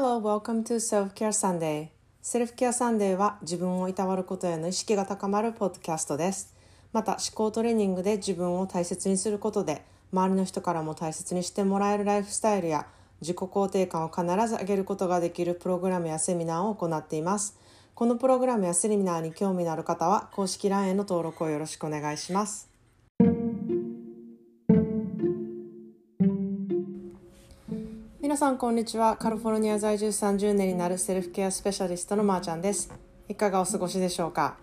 [0.00, 1.88] Hello, welcome to Self Care Sunday.
[2.22, 6.54] セルフケアサンデーは自分をいたわることへの意識が高まるポッドキャストです。
[6.92, 12.86] また思考トレーニングで自分を大切にすることで周りの人からも大切にしてもらえるライフスタイルや
[13.20, 17.58] 自己肯定感を必ず上げることができるプログラムやセミナーを行っています。
[17.96, 22.70] このプログラムやセミナーに興味のある方は公式 LINE への登録をよろしくお願いします。
[28.28, 29.16] 皆さんこんにちは。
[29.16, 32.92] カリフォルニア在住30年になるセルフケアスペシャリストのまーちゃんです。
[33.26, 34.58] いかがお過ごしでしょうか、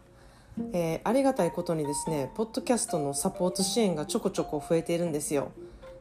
[0.71, 5.52] えーありがたいことにですねポッドキャストのサポート支援がちょこちょこ増えているんですよ。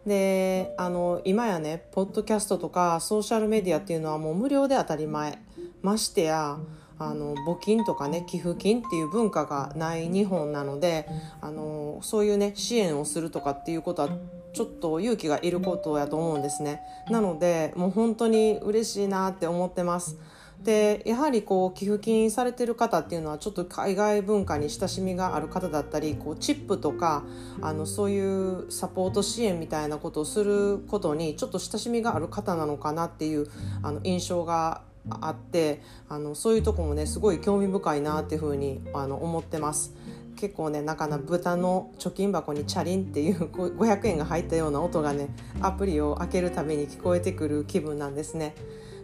[0.05, 5.39] であの今やねポッドキャストとかソーシャルメディアっていうのはもう無料で当たり前。
[5.81, 6.59] ましてや
[6.98, 11.09] あの募金とかね寄付金っていう文化がない日本なので
[11.41, 14.11] あのそういうね支援をするとかっていうことは
[14.55, 20.17] ちょっと勇気がいることやと思うんですねなのでもう本当に嬉しいなって思ってます
[20.62, 27.25] でやはりこう寄付金されてる方っていうのはちょっと海外文化に親しみがある方だったりこうチップとか
[27.61, 33.48] あのそういうサポート支援みたいなことをすることにちょっと親しみがある方なのかなっていう
[33.83, 39.93] あの印象があってあのそういうとこもねすごい興味深いなっていうふうにあの思ってます。
[40.37, 45.29] 結構ねなんかな豚の貯金箱にチャリンっていう500円が入ったような音がね
[45.61, 48.55] アプリを開けるたびに聞こえてくる気分なんですね。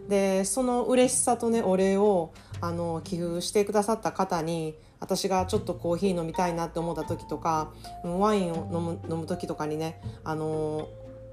[0.07, 7.71] でその嬉しさとねお礼をあの寄付してくださった方に私がちょっとコーヒー飲みたいなって思った時とか
[8.03, 10.89] ワインを飲む飲む時とかにねあの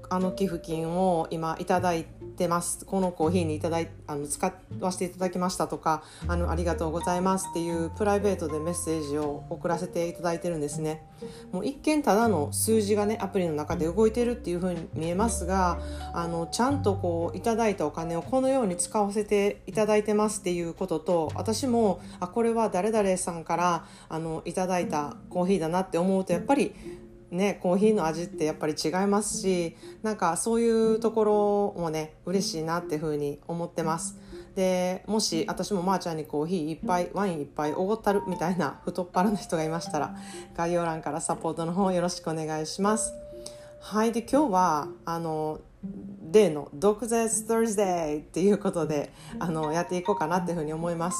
[0.09, 2.05] あの寄付金を今いただい
[2.37, 2.85] てます。
[2.85, 11.05] このコーヒーにいただいあの使わせていただきましたとかあのありがとうございますっていうプライベートでメッセージを送らせていただいてるんですね。
[11.51, 15.79] もう一見ただの数字がねアプリの中で動いてるっていう風に見えますが
[16.13, 26.73] あのちゃんとこういただいたお金をこのように使わせていただいてますっていうことと私もあこれは誰々さんからあのいただいたコーヒーだなって思うとやっぱり
[27.31, 31.23] ね、コーヒーの味ってやっぱり違いますしなんかそういうとこ
[31.75, 34.17] ろもね嬉しいなっていうふうに思ってます。
[34.55, 40.15] でもし私もまーちゃんにコーヒーいっぱいワインいっぱいおごったるみたいな太っ腹な人がいましたら
[40.57, 43.13] 概要欄からサポートの方よろしくお願いします。
[43.79, 45.61] はいで今日はあの
[46.31, 51.17] 例の「毒舌 Thursday」っていうことであのやっていこうかなっていうふうに思います。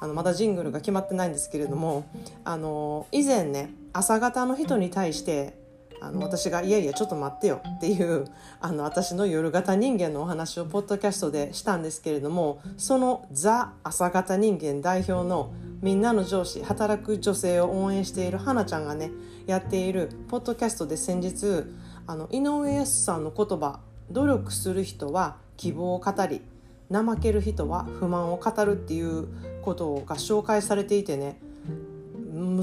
[0.00, 2.06] あのまだジングルが決まってないんですけれども
[2.42, 5.60] あの以前ね朝方の人に対して
[6.00, 8.24] あの私が「いやいやちょっと待ってよ」っていう
[8.60, 19.10] あの私の夜型人間のお話をポッドキャストでしたんですけれどもそのザ朝型人間代表のみんなの上司働く女性を応援している花ちゃんがね
[19.46, 21.64] やっているポッドキャストで先日
[22.06, 26.42] あの井上康さんの言葉「努力する人は希望を語り
[26.90, 29.28] 怠ける人は不満を語る」っていう
[29.62, 31.38] ことが紹介されていてね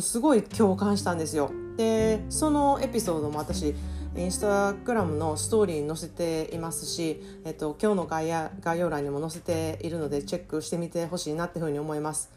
[0.02, 1.52] すごい共感したんですよ。
[1.78, 3.76] でそのエピソードも私
[4.16, 12.32] インスタグラムのストーリーに載せていますし、えっと、今日の概要概要欄にも載せているのでチェックしてみてほしいなっていうふうに思います。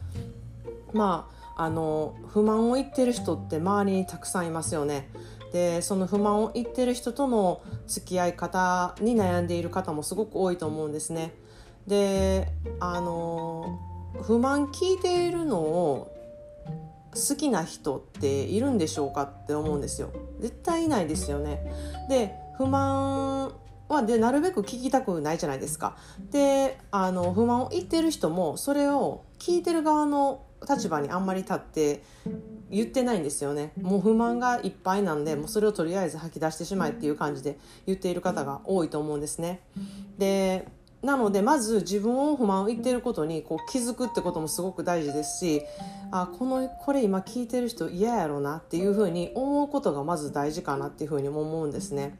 [0.93, 5.09] まああの不満を言ってる人って周りにたくさんいますよね。
[5.51, 11.33] でその不満を言ってる人との付き合い方に悩んでいる方もすごく多いと思うんですね。
[11.87, 12.47] で
[12.79, 13.79] あの
[14.21, 16.15] 不満聞いているのを
[17.13, 20.09] 好きな人っているんでしょうかって思うんですよ。
[20.39, 21.61] 絶対いないですよね。
[22.09, 23.53] で不満
[23.89, 25.97] はでなるべく聞きたくないじゃないですか。
[26.31, 32.03] であの不満を言ってる人もそれを聞いてる側の立場にあんまり立って
[32.71, 33.73] 言ってないんですよね。
[33.81, 39.59] もう不満がいっぱいなんでもうそれをとりあえず吐き出してしまえっていう感じで言っている方が多いと思うんですね。
[40.17, 40.67] で
[41.01, 45.63] なのでまず自分を不満を言ってることにこう気づくってこともすごく大事ですし
[46.11, 52.19] あこのこれ今聞いてる人嫌やろなっていうふうに思うことがまず大事かなっていうふうにも思うんですね。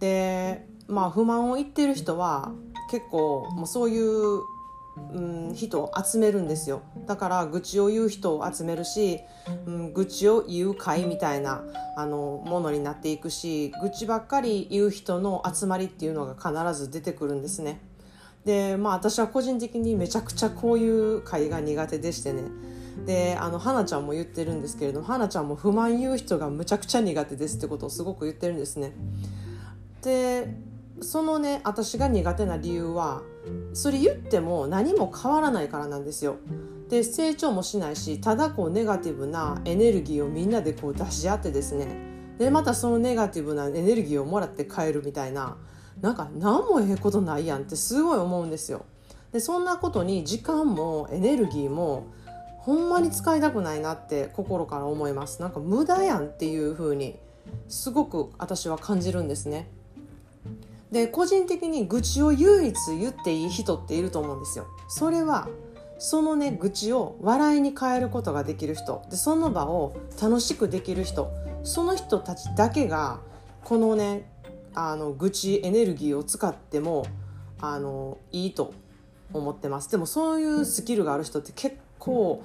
[0.00, 2.52] でまあ不満を言ってる人は
[2.90, 4.40] 結構もうそういう
[4.96, 9.20] うん、人を集めるんですよだから愚痴を言う人を集めるし、
[9.66, 11.64] うん、愚痴を言う会みたいな
[11.96, 17.80] あのものになっていくし愚痴ばっかり言う人の集まりっていうのが必ず出てくるんですね。
[18.44, 22.44] でまあ私は個人的にめちゃくちゃこういう会が苦手でしてね
[23.04, 28.92] であの花ちゃんも言ってるんですけれども花ちゃんも不満言う人がむちゃくちゃ苦手ですってことをすごく言ってるんですね。
[30.02, 30.54] で
[31.02, 33.22] そのね私が苦手な理由は
[33.72, 36.36] それ言っても何も変わらないからなんですよ。
[36.88, 41.86] で成長もしないしただこうネガティブなエネルギーをみんなでこう出し合ってですね
[42.38, 45.56] でまたそのネガティブなエネルギーをもらって帰るみたいな
[46.00, 48.84] なんか何もええことないやんってすごい思うんですよ。
[49.32, 52.06] でそんなことに時間もエネルギーも
[52.58, 57.16] ほんまに使いたくないなって心から思いますなんか無駄やんっていう風に
[57.68, 59.70] すごく私は感じるんですね
[60.90, 64.66] で個人的に愚痴を唯一言っていい人っていると思うんですよ。
[64.88, 65.48] それは
[65.98, 69.02] そのね愚痴を笑いに変えることができる人。
[69.10, 71.30] でその場を楽しくできる人。
[71.62, 73.20] その人たちだけが
[73.64, 74.30] このね
[74.74, 77.04] あの愚痴エネルギーを使っても
[77.60, 78.72] あのいいと
[79.32, 79.90] 思ってます。
[79.90, 82.42] でもそういうスキルがある人って結構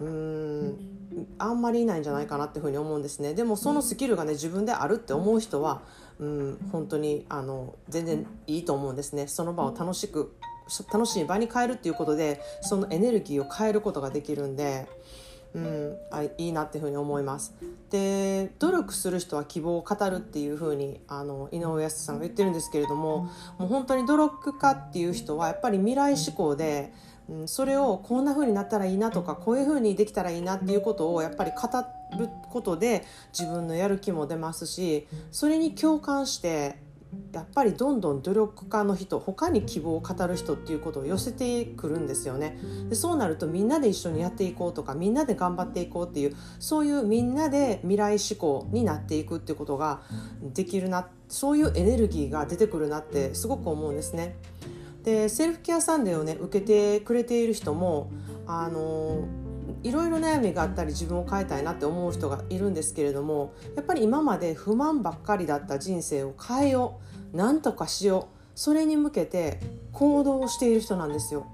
[0.00, 0.74] うん
[1.38, 3.34] あんまりいないんじゃないかなっていうふうに思うんですね。
[3.34, 5.82] でもそのスキルがね自分であるって思う人は
[6.20, 9.26] うん本当にあの全然いいと思うんですね。
[9.26, 10.34] その場を楽しく
[10.92, 14.86] 楽しい場に変えるっていうことでそのエネルギーを変えることができるんで、
[15.54, 17.54] うん、あいいなっていうふうに思います。
[17.90, 26.92] で努力する人は希望を語るっていうふうにあの井上康さんが言ってるんですけれどももう本当に努力家っていう人はやっぱり未来志向で
[27.28, 33.04] うん、それをこんな風になったらいいなとかこういう風にできたらいいなっていうことをやっぱり語ってることで
[33.38, 36.82] 自分のやる気も出ますしそれに共感して
[37.32, 42.58] やっぱりどんどん努力家の人他に希望を語る人っていうことを寄せてくるんですよね
[42.88, 50.02] でそうなるとみんなで一緒にやっていこうとかみんなで頑張っていこうっていうそういうみんなで未来志向になっていくっていうことが
[50.42, 54.36] できるなそういうエネルギーが出てくるなってすごく思うんですね。
[55.02, 58.10] でセルフケアサンデーをね受けてくれている人も
[58.46, 59.26] あの
[59.82, 67.00] いろいろ悩みがあったり自分を変えたいなって思う人がいるんですけれどもやっぱり今まで不満ばっかりだった人生を変えよ
[67.32, 69.60] うなんとかしようそれに向けて
[69.92, 71.46] 行動をしている人なんですよ。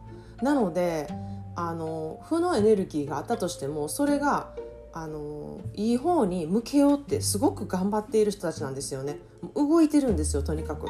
[0.42, 1.08] なので
[1.56, 4.50] あの負のエネルギーがあったとしてもそれが
[4.92, 9.18] あのいい方に向けようってすごく頑張っている人たちなんですよね。
[9.54, 10.86] 動いてるんですよとにかく。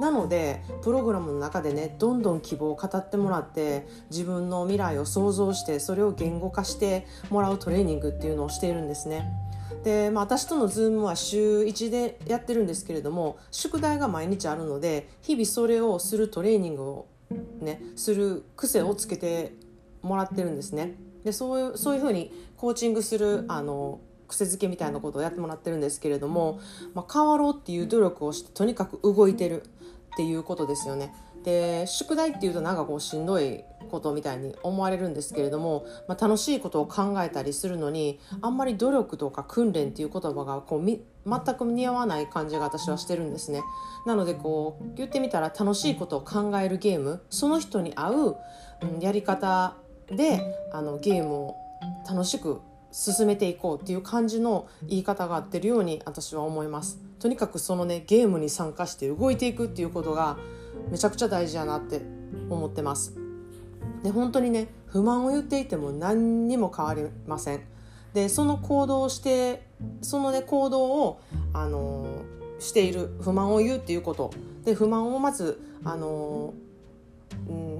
[0.00, 9.30] なのでプログラムの中でねどんどん希望を語ってもらって自分の未来を想像してそれを言語化してもらうトレーニングっていうのをしているんですね。
[9.84, 17.06] で、まあ、私とのズームは週1でやってるんですけれども宿題が毎日あるので日々それをするトレーニングを
[17.60, 19.54] ねする癖をつけて
[20.02, 20.94] もらってるんですね。
[21.24, 26.60] でそういうそういうふうにコーチングするあの癖づけみたいなことをやってもらってるんですけれども、
[26.94, 31.14] まあ、変わろうっていう努力をしてとにかく動いてるっていうことですよね。
[31.44, 43.62] で宿題っていうとなんかこうしんどいことみたいに思われるんですけれども、まあ、楽しいことを考えたりするのにあんまり努力とか訓練っていう言葉がこうみ全く似合わない感じが私はしてるんですね
[44.06, 48.36] なのでこう言ってみたら楽しいことを考えるゲームその人に合う、
[48.82, 49.76] うん、やり方
[50.16, 50.40] で
[50.72, 51.56] あのゲームを
[52.08, 52.60] 楽しく
[52.90, 57.00] 進めていこうっていう感じの言い方が合ってるように私は思います。
[57.18, 60.36] とにかくそのねゲームに参加して動いていくっていうことが
[60.90, 62.02] めちゃくちゃ大事やなって
[62.50, 63.14] 思ってます。
[64.02, 67.60] で本当にね不満を言っていても何にも変わりません。
[68.12, 69.62] でその行動をして
[70.02, 71.20] そのね行動を
[71.54, 72.06] あの
[72.58, 74.30] している不満を言うっていうこと。
[74.64, 76.54] で不満をまずあの、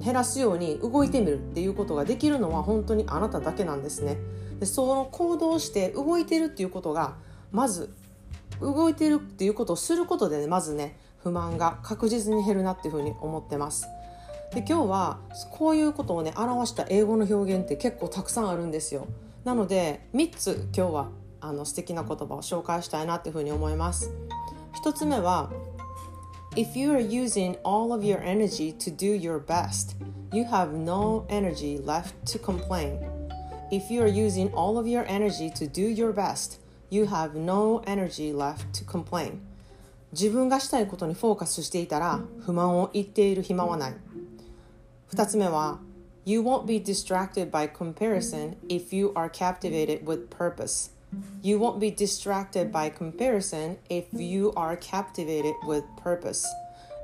[0.03, 4.19] 減らすように動いてみるっていうことができるのは本当にあなただけなんですね。
[4.59, 7.15] でその行動して動いてるっていうことが
[7.51, 7.93] まず
[8.61, 13.87] 動いてるっていうことをすることで、ね、まずね不満が確実に減るなっていうふうに思ってます。
[14.55, 15.19] で今日は
[15.51, 19.07] こういうことをね表した英語の表現って結構たくさんあるんですよ。
[19.45, 21.09] なので3つ今日は
[21.41, 24.11] あの素敵な言葉を紹介したいなっていうふうに思います。
[24.85, 25.51] 1つ目は
[26.56, 29.96] If you are using all of your energy to do your best,
[30.34, 33.00] you have no energy left to complain.
[33.72, 36.60] If you are using all of your energy to do your best,
[36.90, 39.42] you have no energy left to complain.
[40.14, 43.94] 自分がしたいことにフォーカスしていたら不満を言っている暇はない。
[45.08, 45.80] 二つ目は
[46.26, 50.92] You won't be distracted by comparison if you are captivated with purpose.
[51.43, 56.47] You won't be distracted by comparison if you are captivated with purpose.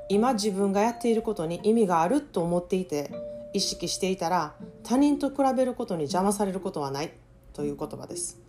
[0.09, 3.11] 今自分がやっていることに意味があると思っていて
[3.53, 7.11] 意識していたら他人と比べることに邪魔されることはない
[7.53, 8.39] という言葉です。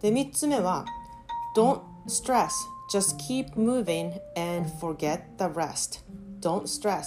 [0.00, 0.84] で、3つ目は
[1.56, 2.50] Don't stress,
[2.92, 6.02] just keep moving and forget the rest.
[6.40, 7.04] Don't stress,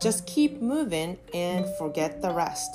[0.00, 2.70] just keep moving and forget the rest.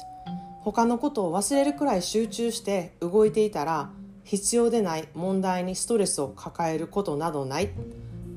[0.62, 3.89] 他のことを忘れるくらい集中して動いていたら
[4.25, 7.65] 必要でない問題にストレスを抱えることなどない。
[7.65, 7.70] っ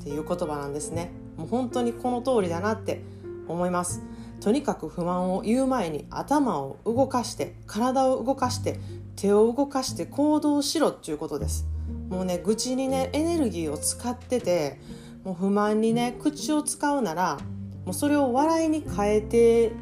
[0.02, 1.10] ていう言葉なんですね。
[1.36, 3.02] もう本当にこの通りだなって
[3.46, 4.02] 思います。
[4.40, 8.78] とにかく不満を言う前に頭を動かして体を動かして
[9.16, 11.66] 手を動かして行動しろっていうことです。
[12.08, 14.78] もうね愚痴にねエネルギーを使ってて
[15.24, 17.38] もう不満にね口を使うなら
[17.84, 19.72] もうそれを笑いに変えて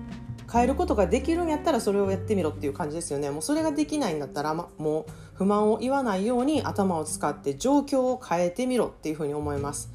[0.57, 3.31] 変えることができるんやったらそれをやってみろっていう感じですよね。
[3.31, 9.91] もうそれができないんだったら、ま、もう不満を言わないように頭を使って状況を変えてみろっていうふうに思います。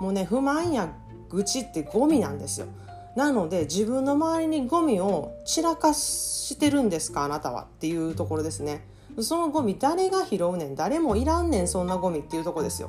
[0.00, 0.90] もうね不満や
[1.28, 2.68] 愚痴ってゴミなんですよ。
[3.16, 8.86] なので自分の周りにゴミを散らかしてるんですかあなたはっていうところですね。
[9.20, 12.88] そのゴミ誰が拾うねん誰もいらんねんそんなゴミっていうとこですよ。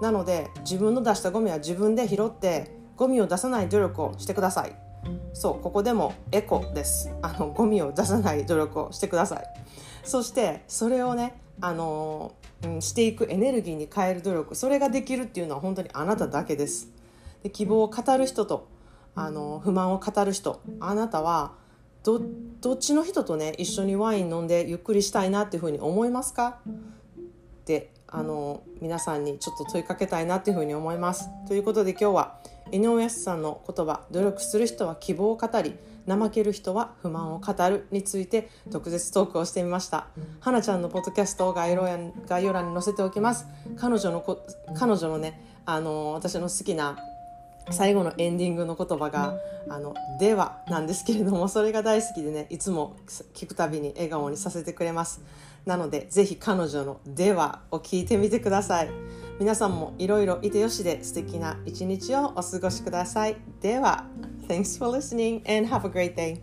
[0.00, 4.83] なので自分の出したゴミは自分で拾ってゴミを出さない努力をしてください。
[5.32, 7.12] そうここでもエコです。
[7.22, 9.44] あのゴミを出さない努力をしてください。
[10.04, 16.90] そしてそれをねあの、うん、していくエネルギーに変える努力それができるっていうのは本当にあなただけです。
[17.42, 18.68] で希望を語る人と
[19.14, 21.52] あの不満を語る人あなたは
[22.02, 22.20] ど
[22.60, 26.60] どっちの人とね一緒にワイン飲んでゆっくりしたいなっていうふうに思いますか？
[27.62, 31.30] ってあの皆さんにちょっと問いかけたいなっていうふうに思います。
[31.48, 32.38] ということで今日は
[32.72, 40.08] 井上さんの言葉「努力する人は希望を語り怠ける人は不満を語る」について特別トークをしてみました。
[40.40, 43.46] はなちゃんのポッドキャストを概要欄に載せておきます。
[43.76, 44.44] 彼女のこ
[44.74, 46.98] 彼女のねあの私の好きな
[47.70, 52.96] 最後のエンディングの言葉が「あのでは」なんですけれどもそれが大好きでねいつも
[53.34, 55.22] 聞くたびに笑顔にさせてくれます
[55.64, 58.90] なのでぜひ彼女の「では」を聞いてみてください
[59.40, 64.06] 皆さんもいろいろいてよしで素敵な一日をお過ごしくださいでは
[64.46, 66.40] Thanks for listening and have a great day